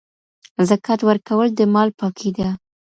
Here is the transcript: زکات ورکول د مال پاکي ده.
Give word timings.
زکات 0.69 0.99
ورکول 1.09 1.49
د 1.55 1.59
مال 1.73 1.89
پاکي 1.99 2.29
ده. 2.37 2.49